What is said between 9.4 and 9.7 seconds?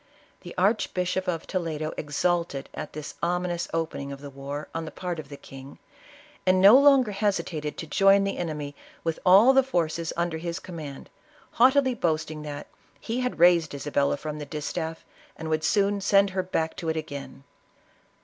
the